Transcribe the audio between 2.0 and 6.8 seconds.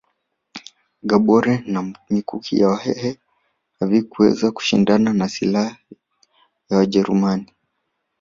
mikuki ya wahehe havikuweza kushindana na silaha za